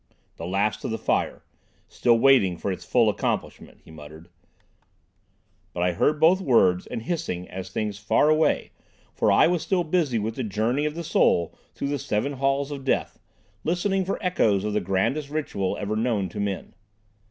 "The 0.37 0.47
last 0.47 0.83
of 0.83 0.89
the 0.89 0.97
Fire—still 0.97 2.17
waiting 2.17 2.57
for 2.57 2.71
its 2.71 2.83
full 2.83 3.07
accomplishment," 3.07 3.81
he 3.85 3.91
muttered; 3.91 4.29
but 5.73 5.83
I 5.83 5.91
heard 5.91 6.19
both 6.19 6.41
words 6.41 6.87
and 6.87 7.03
hissing 7.03 7.47
as 7.49 7.69
things 7.69 7.99
far 7.99 8.27
away, 8.27 8.71
for 9.13 9.31
I 9.31 9.45
was 9.45 9.61
still 9.61 9.83
busy 9.83 10.17
with 10.17 10.33
the 10.37 10.43
journey 10.43 10.85
of 10.85 10.95
the 10.95 11.03
soul 11.03 11.53
through 11.75 11.89
the 11.89 11.99
Seven 11.99 12.33
Halls 12.33 12.71
of 12.71 12.83
Death, 12.83 13.19
listening 13.63 14.03
for 14.03 14.17
echoes 14.23 14.63
of 14.63 14.73
the 14.73 14.81
grandest 14.81 15.29
ritual 15.29 15.77
ever 15.79 15.95
known 15.95 16.29
to 16.29 16.39
men. 16.39 16.73